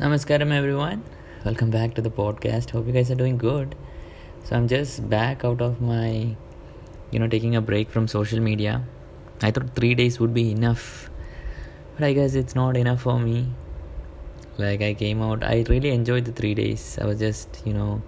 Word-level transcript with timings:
Namaskaram, 0.00 0.52
everyone. 0.52 1.02
Welcome 1.44 1.70
back 1.70 1.94
to 1.94 2.00
the 2.00 2.08
podcast. 2.08 2.70
Hope 2.70 2.86
you 2.86 2.92
guys 2.92 3.10
are 3.10 3.16
doing 3.16 3.36
good. 3.36 3.74
So, 4.44 4.54
I'm 4.54 4.68
just 4.68 5.10
back 5.10 5.44
out 5.44 5.60
of 5.60 5.80
my, 5.80 6.36
you 7.10 7.18
know, 7.18 7.26
taking 7.26 7.56
a 7.56 7.60
break 7.60 7.90
from 7.90 8.06
social 8.06 8.38
media. 8.38 8.84
I 9.42 9.50
thought 9.50 9.74
three 9.74 9.96
days 9.96 10.20
would 10.20 10.32
be 10.32 10.52
enough, 10.52 11.10
but 11.96 12.04
I 12.06 12.12
guess 12.12 12.34
it's 12.34 12.54
not 12.54 12.76
enough 12.76 13.00
for 13.00 13.18
me. 13.18 13.48
Like, 14.56 14.82
I 14.82 14.94
came 14.94 15.20
out, 15.20 15.42
I 15.42 15.64
really 15.68 15.90
enjoyed 15.90 16.26
the 16.26 16.32
three 16.42 16.54
days. 16.54 16.96
I 17.02 17.04
was 17.04 17.18
just, 17.18 17.60
you 17.64 17.74
know, 17.74 18.00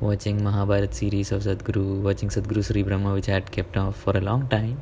watching 0.00 0.42
Mahabharat 0.42 0.94
series 0.94 1.32
of 1.32 1.42
Sadhguru, 1.42 2.00
watching 2.00 2.30
Sadhguru 2.30 2.64
Sri 2.64 2.82
Brahma, 2.82 3.12
which 3.12 3.28
I 3.28 3.32
had 3.32 3.50
kept 3.50 3.76
off 3.76 3.94
for 3.94 4.16
a 4.16 4.22
long 4.22 4.48
time. 4.48 4.80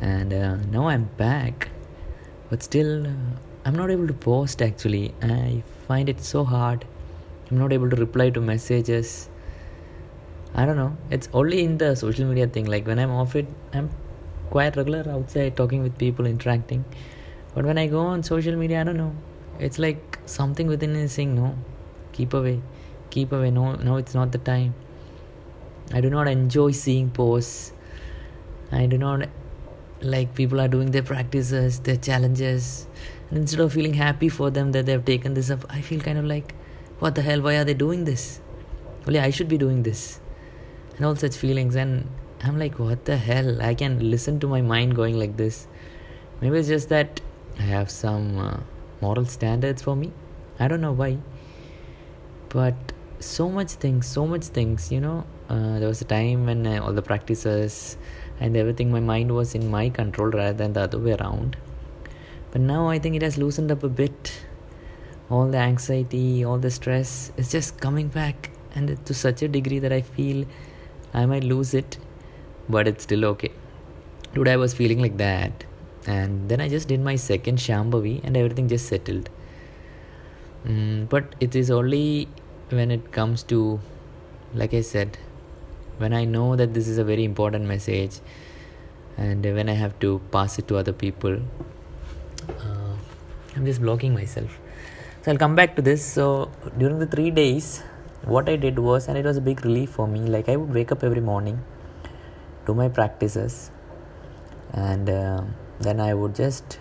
And 0.00 0.34
uh, 0.34 0.56
now 0.72 0.88
I'm 0.88 1.04
back, 1.18 1.68
but 2.50 2.64
still. 2.64 3.06
Uh, 3.06 3.51
I'm 3.64 3.76
not 3.76 3.90
able 3.92 4.08
to 4.08 4.12
post 4.12 4.60
actually. 4.60 5.14
I 5.22 5.62
find 5.86 6.08
it 6.08 6.20
so 6.20 6.44
hard. 6.44 6.84
I'm 7.50 7.58
not 7.58 7.72
able 7.72 7.88
to 7.90 7.96
reply 7.96 8.30
to 8.30 8.40
messages. 8.40 9.28
I 10.54 10.66
don't 10.66 10.76
know. 10.76 10.96
It's 11.10 11.28
only 11.32 11.62
in 11.62 11.78
the 11.78 11.94
social 11.94 12.26
media 12.26 12.48
thing. 12.48 12.64
Like 12.64 12.86
when 12.86 12.98
I'm 12.98 13.12
off 13.12 13.36
it, 13.36 13.46
I'm 13.72 13.90
quite 14.50 14.76
regular 14.76 15.08
outside 15.08 15.56
talking 15.56 15.82
with 15.82 15.96
people, 15.96 16.26
interacting. 16.26 16.84
But 17.54 17.64
when 17.64 17.78
I 17.78 17.86
go 17.86 18.00
on 18.00 18.24
social 18.24 18.56
media, 18.56 18.80
I 18.80 18.84
don't 18.84 18.96
know. 18.96 19.14
It's 19.60 19.78
like 19.78 20.18
something 20.26 20.66
within 20.66 20.96
is 20.96 21.12
saying, 21.12 21.36
no, 21.36 21.56
keep 22.12 22.34
away, 22.34 22.60
keep 23.10 23.30
away. 23.30 23.50
No, 23.52 23.74
no, 23.76 23.96
it's 23.96 24.14
not 24.14 24.32
the 24.32 24.38
time. 24.38 24.74
I 25.94 26.00
do 26.00 26.10
not 26.10 26.26
enjoy 26.26 26.72
seeing 26.72 27.10
posts. 27.10 27.72
I 28.72 28.86
do 28.86 28.98
not 28.98 29.28
like 30.00 30.34
people 30.34 30.60
are 30.60 30.68
doing 30.68 30.90
their 30.90 31.02
practices, 31.02 31.78
their 31.80 31.96
challenges 31.96 32.88
instead 33.32 33.60
of 33.60 33.72
feeling 33.72 33.94
happy 33.94 34.28
for 34.28 34.50
them 34.50 34.72
that 34.72 34.86
they've 34.86 35.04
taken 35.04 35.34
this 35.34 35.50
up, 35.50 35.64
I 35.70 35.80
feel 35.80 36.00
kind 36.00 36.18
of 36.18 36.24
like, 36.24 36.54
what 36.98 37.14
the 37.14 37.22
hell? 37.22 37.40
Why 37.40 37.56
are 37.56 37.64
they 37.64 37.74
doing 37.74 38.04
this? 38.04 38.40
Only 39.06 39.18
I 39.18 39.30
should 39.30 39.48
be 39.48 39.58
doing 39.58 39.82
this. 39.82 40.20
And 40.96 41.06
all 41.06 41.16
such 41.16 41.36
feelings. 41.36 41.74
And 41.74 42.08
I'm 42.44 42.58
like, 42.58 42.78
what 42.78 43.06
the 43.06 43.16
hell? 43.16 43.62
I 43.62 43.74
can 43.74 44.10
listen 44.10 44.38
to 44.40 44.46
my 44.46 44.60
mind 44.60 44.94
going 44.94 45.18
like 45.18 45.36
this. 45.36 45.66
Maybe 46.40 46.58
it's 46.58 46.68
just 46.68 46.88
that 46.90 47.20
I 47.58 47.62
have 47.62 47.90
some 47.90 48.38
uh, 48.38 48.60
moral 49.00 49.24
standards 49.24 49.82
for 49.82 49.96
me. 49.96 50.12
I 50.58 50.68
don't 50.68 50.80
know 50.80 50.92
why. 50.92 51.18
But 52.50 52.74
so 53.18 53.48
much 53.48 53.70
things, 53.72 54.06
so 54.06 54.26
much 54.26 54.44
things, 54.44 54.92
you 54.92 55.00
know. 55.00 55.24
Uh, 55.48 55.78
there 55.78 55.88
was 55.88 56.00
a 56.02 56.04
time 56.04 56.46
when 56.46 56.66
uh, 56.66 56.82
all 56.82 56.92
the 56.92 57.02
practices 57.02 57.96
and 58.40 58.56
everything, 58.56 58.90
my 58.90 59.00
mind 59.00 59.34
was 59.34 59.54
in 59.54 59.70
my 59.70 59.88
control 59.88 60.30
rather 60.30 60.52
than 60.52 60.74
the 60.74 60.82
other 60.82 60.98
way 60.98 61.12
around 61.14 61.56
but 62.52 62.60
now 62.60 62.88
I 62.88 62.98
think 62.98 63.16
it 63.16 63.22
has 63.22 63.36
loosened 63.36 63.72
up 63.72 63.82
a 63.82 63.88
bit. 63.88 64.44
All 65.30 65.48
the 65.48 65.58
anxiety, 65.58 66.44
all 66.44 66.58
the 66.58 66.70
stress 66.70 67.32
is 67.38 67.50
just 67.50 67.80
coming 67.80 68.08
back, 68.08 68.50
and 68.74 69.04
to 69.06 69.14
such 69.14 69.42
a 69.42 69.48
degree 69.48 69.78
that 69.78 69.92
I 69.92 70.02
feel 70.02 70.44
I 71.14 71.24
might 71.26 71.44
lose 71.44 71.72
it, 71.72 71.98
but 72.68 72.86
it's 72.86 73.04
still 73.04 73.24
okay. 73.26 73.50
Today 74.34 74.52
I 74.52 74.56
was 74.56 74.74
feeling 74.74 75.00
like 75.00 75.16
that, 75.16 75.64
and 76.06 76.48
then 76.50 76.60
I 76.60 76.68
just 76.68 76.88
did 76.88 77.00
my 77.00 77.16
second 77.16 77.58
Shambhavi, 77.58 78.22
and 78.24 78.36
everything 78.36 78.68
just 78.68 78.86
settled. 78.86 79.30
Mm, 80.66 81.08
but 81.08 81.34
it 81.40 81.56
is 81.56 81.70
only 81.70 82.28
when 82.68 82.90
it 82.90 83.10
comes 83.12 83.42
to, 83.44 83.80
like 84.54 84.74
I 84.74 84.82
said, 84.82 85.18
when 85.98 86.12
I 86.12 86.24
know 86.24 86.56
that 86.56 86.74
this 86.74 86.88
is 86.88 86.98
a 86.98 87.04
very 87.04 87.24
important 87.24 87.64
message, 87.64 88.20
and 89.16 89.44
when 89.44 89.68
I 89.68 89.74
have 89.74 89.98
to 90.00 90.20
pass 90.30 90.58
it 90.58 90.68
to 90.68 90.76
other 90.76 90.92
people, 90.92 91.40
I'm 93.62 93.66
just 93.66 93.80
blocking 93.80 94.12
myself. 94.12 94.58
So 95.22 95.30
I'll 95.30 95.38
come 95.38 95.54
back 95.54 95.76
to 95.76 95.82
this. 95.82 96.04
So 96.04 96.50
during 96.78 96.98
the 96.98 97.06
three 97.06 97.30
days, 97.30 97.84
what 98.24 98.48
I 98.48 98.56
did 98.56 98.76
was, 98.76 99.06
and 99.06 99.16
it 99.16 99.24
was 99.24 99.36
a 99.36 99.40
big 99.40 99.64
relief 99.64 99.90
for 99.90 100.08
me. 100.08 100.18
Like 100.18 100.48
I 100.48 100.56
would 100.56 100.74
wake 100.74 100.90
up 100.90 101.04
every 101.04 101.20
morning, 101.20 101.62
do 102.66 102.74
my 102.74 102.88
practices, 102.88 103.70
and 104.72 105.08
uh, 105.08 105.42
then 105.78 106.00
I 106.00 106.12
would 106.12 106.34
just. 106.34 106.80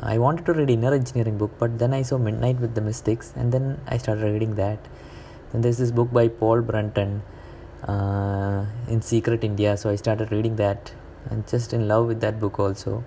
I 0.00 0.18
wanted 0.18 0.46
to 0.46 0.52
read 0.52 0.68
inner 0.68 0.92
engineering 0.92 1.38
book, 1.38 1.52
but 1.60 1.78
then 1.78 1.94
I 1.94 2.02
saw 2.02 2.18
Midnight 2.18 2.58
with 2.58 2.74
the 2.74 2.80
Mystics, 2.80 3.32
and 3.36 3.52
then 3.52 3.80
I 3.86 3.98
started 3.98 4.24
reading 4.24 4.56
that. 4.56 4.80
Then 5.52 5.60
there's 5.60 5.78
this 5.78 5.92
book 5.92 6.12
by 6.12 6.26
Paul 6.26 6.62
Brunton, 6.62 7.22
uh, 7.86 8.66
in 8.88 9.00
Secret 9.00 9.44
India. 9.44 9.76
So 9.76 9.90
I 9.90 9.94
started 9.94 10.32
reading 10.32 10.56
that, 10.56 10.90
and 11.30 11.46
just 11.46 11.72
in 11.72 11.86
love 11.86 12.08
with 12.08 12.20
that 12.20 12.40
book 12.40 12.58
also 12.58 13.04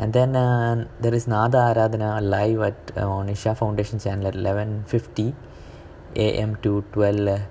and 0.00 0.14
then 0.14 0.34
uh, 0.34 0.88
there 0.98 1.14
is 1.14 1.26
Nada 1.28 1.58
Aradhana 1.70 2.10
live 2.22 2.60
at 2.68 2.92
uh, 2.96 3.06
on 3.06 3.28
Isha 3.28 3.54
Foundation 3.54 3.98
channel 4.04 4.28
at 4.28 4.34
11:50 4.34 5.34
a.m. 6.16 6.56
to 6.62 6.72
12 6.92 7.42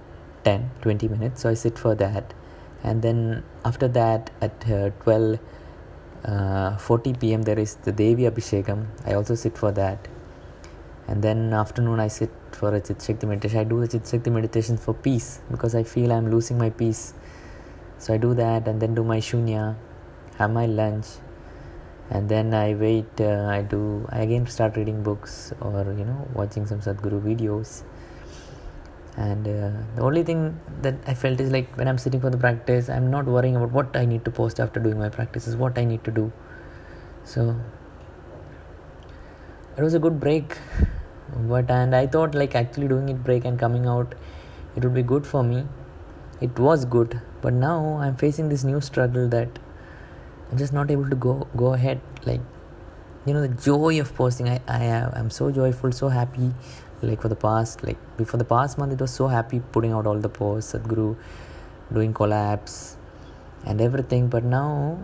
10 0.44 0.72
20 0.82 1.08
minutes 1.10 1.42
so 1.44 1.50
I 1.50 1.54
sit 1.54 1.78
for 1.84 1.94
that 2.04 2.34
and 2.84 3.04
then 3.04 3.44
after 3.64 3.88
that 4.00 4.32
at 4.42 4.68
uh, 4.78 4.90
12 5.04 5.38
uh, 6.26 6.78
40 6.78 7.14
p.m. 7.22 7.44
there 7.44 7.60
is 7.60 7.76
the 7.88 7.92
Devi 7.92 8.24
Abhishekam 8.32 8.88
I 9.06 9.14
also 9.14 9.36
sit 9.36 9.56
for 9.56 9.72
that 9.84 10.08
and 11.08 11.22
then 11.22 11.54
afternoon 11.54 12.00
I 12.00 12.08
sit 12.08 12.32
for 12.52 12.74
a 12.74 12.82
Chit 12.82 13.00
Shakti 13.04 13.28
meditation 13.28 13.60
I 13.60 13.64
do 13.76 13.80
the 13.80 13.88
Chit 13.88 14.08
Shakti 14.08 14.32
meditation 14.32 14.78
for 14.78 14.96
peace 14.96 15.40
because 15.52 15.76
I 15.76 15.84
feel 15.84 16.12
I'm 16.12 16.32
losing 16.32 16.58
my 16.58 16.72
peace 16.72 17.14
so 18.00 18.14
I 18.16 18.18
do 18.18 18.34
that 18.34 18.68
and 18.68 18.82
then 18.82 18.96
do 18.96 19.04
my 19.04 19.20
shunya 19.20 19.76
have 20.40 20.52
my 20.52 20.66
lunch 20.66 21.06
and 22.10 22.28
then 22.28 22.54
i 22.54 22.74
wait 22.74 23.22
uh, 23.22 23.46
i 23.56 23.62
do 23.62 24.08
i 24.10 24.20
again 24.22 24.46
start 24.48 24.76
reading 24.76 25.04
books 25.04 25.54
or 25.62 25.84
you 25.98 26.06
know 26.06 26.28
watching 26.34 26.66
some 26.66 26.80
sadhguru 26.80 27.22
videos. 27.22 27.84
And 29.18 29.46
uh, 29.48 29.72
the 29.96 30.02
only 30.02 30.24
thing 30.24 30.60
that 30.82 30.96
i 31.06 31.14
felt 31.14 31.42
is 31.42 31.52
like 31.52 31.76
when 31.78 31.88
i'm 31.90 31.98
sitting 31.98 32.22
for 32.22 32.30
the 32.30 32.38
practice 32.38 32.90
i'm 32.90 33.12
not 33.12 33.26
worrying 33.26 33.56
about 33.58 33.72
what 33.72 33.98
i 33.98 34.06
need 34.06 34.24
to 34.26 34.32
post 34.32 34.60
after 34.62 34.80
doing 34.80 34.98
my 34.98 35.10
practices 35.10 35.56
what 35.56 35.78
i 35.78 35.84
need 35.84 36.04
to 36.06 36.12
do. 36.12 36.32
So 37.26 37.56
it 39.78 39.84
was 39.84 39.94
a 39.94 40.00
good 40.00 40.20
break. 40.20 40.58
But 41.50 41.70
and 41.70 41.96
i 41.96 42.08
thought 42.08 42.34
like 42.34 42.56
actually 42.56 42.88
doing 42.88 43.10
it 43.10 43.24
break 43.24 43.46
and 43.46 43.60
coming 43.60 43.86
out 43.86 44.16
it 44.76 44.84
would 44.84 44.94
be 44.94 45.04
good 45.04 45.28
for 45.28 45.44
me. 45.44 45.66
It 46.42 46.58
was 46.58 46.86
good 46.86 47.22
but 47.42 47.54
now 47.54 47.98
i'm 48.02 48.16
facing 48.16 48.50
this 48.50 48.64
new 48.64 48.80
struggle 48.82 49.28
that 49.30 49.60
I'm 50.52 50.58
just 50.58 50.74
not 50.74 50.90
able 50.90 51.10
to 51.10 51.16
go 51.16 51.48
go 51.56 51.74
ahead 51.74 52.02
like 52.26 52.42
you 53.26 53.34
know 53.34 53.42
the 53.42 53.50
joy 53.50 54.00
of 54.00 54.14
posting. 54.16 54.50
I, 54.50 54.60
I 54.68 55.10
I'm 55.14 55.30
so 55.30 55.52
joyful 55.52 55.92
so 55.92 56.10
happy 56.10 56.54
like 57.02 57.22
for 57.22 57.30
the 57.30 57.36
past 57.36 57.84
like 57.84 57.98
before 58.18 58.38
the 58.38 58.46
past 58.46 58.78
month 58.78 58.94
it 58.94 59.00
was 59.00 59.12
so 59.12 59.28
happy 59.28 59.62
putting 59.72 59.92
out 59.92 60.06
all 60.06 60.18
the 60.18 60.30
posts 60.30 60.74
Sadhguru 60.74 61.16
doing 61.94 62.14
collabs 62.14 62.96
and 63.66 63.80
everything. 63.80 64.28
But 64.28 64.44
now 64.44 65.00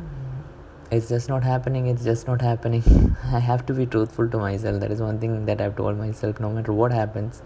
it's 0.91 1.09
just 1.09 1.29
not 1.29 1.43
happening 1.43 1.87
it's 1.87 2.03
just 2.03 2.27
not 2.27 2.41
happening. 2.41 3.15
I 3.25 3.39
have 3.39 3.65
to 3.67 3.73
be 3.73 3.85
truthful 3.85 4.27
to 4.29 4.37
myself. 4.37 4.79
That 4.79 4.91
is 4.91 5.01
one 5.01 5.19
thing 5.19 5.45
that 5.45 5.61
I've 5.61 5.75
told 5.75 5.97
myself 5.97 6.39
no 6.39 6.49
matter 6.49 6.73
what 6.73 6.91
happens 6.91 7.43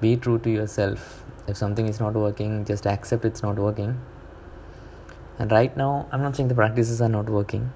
be 0.00 0.16
true 0.16 0.38
to 0.40 0.50
yourself. 0.50 1.24
If 1.48 1.56
something 1.56 1.86
is 1.86 2.00
not 2.00 2.12
working 2.12 2.66
just 2.66 2.86
accept 2.86 3.24
it's 3.24 3.42
not 3.42 3.56
working 3.56 3.98
and 5.38 5.50
right 5.50 5.76
now, 5.76 6.08
I'm 6.12 6.22
not 6.22 6.36
saying 6.36 6.48
the 6.48 6.54
practices 6.54 7.00
are 7.00 7.08
not 7.08 7.28
working, 7.28 7.72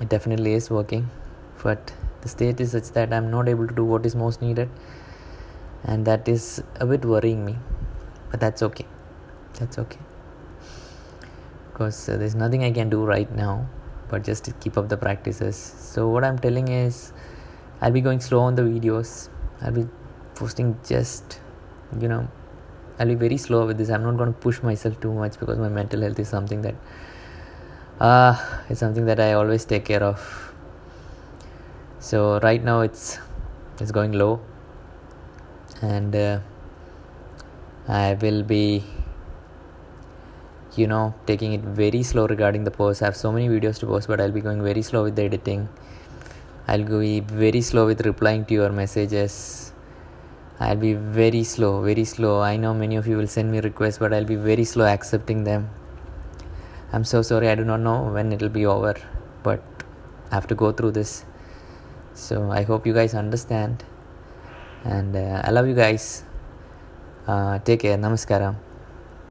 it 0.00 0.08
definitely 0.08 0.54
is 0.54 0.70
working, 0.70 1.10
but 1.62 1.92
the 2.22 2.28
state 2.28 2.60
is 2.60 2.72
such 2.72 2.90
that 2.90 3.12
I'm 3.12 3.30
not 3.30 3.48
able 3.48 3.66
to 3.66 3.74
do 3.74 3.84
what 3.84 4.06
is 4.06 4.14
most 4.14 4.40
needed, 4.40 4.70
and 5.84 6.06
that 6.06 6.28
is 6.28 6.62
a 6.76 6.86
bit 6.86 7.04
worrying 7.04 7.44
me. 7.44 7.56
But 8.30 8.40
that's 8.40 8.62
okay. 8.62 8.86
That's 9.58 9.78
okay. 9.78 10.00
Because 11.72 12.08
uh, 12.08 12.16
there's 12.16 12.34
nothing 12.34 12.64
I 12.64 12.72
can 12.72 12.88
do 12.90 13.04
right 13.04 13.30
now 13.34 13.68
but 14.08 14.24
just 14.24 14.48
keep 14.60 14.76
up 14.78 14.88
the 14.88 14.96
practices. 14.96 15.56
So, 15.56 16.08
what 16.08 16.24
I'm 16.24 16.38
telling 16.38 16.68
is, 16.68 17.12
I'll 17.80 17.92
be 17.92 18.00
going 18.00 18.20
slow 18.20 18.40
on 18.40 18.54
the 18.54 18.62
videos, 18.62 19.28
I'll 19.60 19.72
be 19.72 19.86
posting 20.34 20.78
just, 20.86 21.40
you 22.00 22.08
know, 22.08 22.28
I'll 22.98 23.08
be 23.08 23.14
very 23.14 23.36
slow 23.36 23.66
with 23.66 23.78
this. 23.78 23.90
I'm 23.90 24.02
not 24.02 24.16
going 24.16 24.32
to 24.32 24.38
push 24.38 24.62
myself 24.62 25.00
too 25.00 25.12
much 25.12 25.38
because 25.38 25.58
my 25.58 25.68
mental 25.68 26.00
health 26.00 26.18
is 26.18 26.28
something 26.28 26.62
that 26.62 26.74
uh 28.00 28.34
it's 28.68 28.80
something 28.80 29.06
that 29.06 29.20
I 29.20 29.32
always 29.32 29.64
take 29.64 29.84
care 29.84 30.02
of. 30.02 30.52
So 31.98 32.38
right 32.40 32.62
now 32.62 32.80
it's 32.80 33.18
it's 33.80 33.90
going 33.90 34.12
low 34.12 34.40
and 35.82 36.14
uh, 36.14 36.38
I 37.88 38.14
will 38.14 38.42
be 38.42 38.84
you 40.76 40.86
know 40.86 41.14
taking 41.26 41.52
it 41.52 41.60
very 41.60 42.02
slow 42.02 42.26
regarding 42.26 42.64
the 42.64 42.70
post. 42.70 43.02
I 43.02 43.06
have 43.06 43.16
so 43.16 43.32
many 43.32 43.48
videos 43.48 43.78
to 43.80 43.86
post 43.86 44.06
but 44.06 44.20
I'll 44.20 44.32
be 44.32 44.40
going 44.40 44.62
very 44.62 44.82
slow 44.82 45.02
with 45.02 45.16
the 45.16 45.22
editing. 45.22 45.68
I'll 46.68 46.84
be 46.84 47.20
very 47.20 47.60
slow 47.60 47.86
with 47.86 48.06
replying 48.06 48.44
to 48.46 48.54
your 48.54 48.70
messages 48.70 49.73
I'll 50.60 50.76
be 50.76 50.94
very 50.94 51.42
slow, 51.42 51.82
very 51.82 52.04
slow. 52.04 52.40
I 52.40 52.56
know 52.56 52.72
many 52.72 52.96
of 52.96 53.06
you 53.06 53.16
will 53.16 53.26
send 53.26 53.50
me 53.50 53.60
requests, 53.60 53.98
but 53.98 54.12
I'll 54.12 54.24
be 54.24 54.36
very 54.36 54.64
slow 54.64 54.86
accepting 54.86 55.44
them. 55.44 55.70
I'm 56.92 57.04
so 57.04 57.22
sorry, 57.22 57.48
I 57.48 57.56
do 57.56 57.64
not 57.64 57.80
know 57.80 58.04
when 58.04 58.32
it'll 58.32 58.48
be 58.48 58.64
over, 58.64 58.94
but 59.42 59.60
I 60.30 60.34
have 60.36 60.46
to 60.46 60.54
go 60.54 60.70
through 60.70 60.92
this. 60.92 61.24
So 62.14 62.52
I 62.52 62.62
hope 62.62 62.86
you 62.86 62.94
guys 62.94 63.14
understand. 63.14 63.82
And 64.84 65.16
uh, 65.16 65.42
I 65.44 65.50
love 65.50 65.66
you 65.66 65.74
guys. 65.74 66.22
Uh, 67.26 67.58
take 67.58 67.80
care. 67.80 67.98
Namaskaram. 67.98 68.54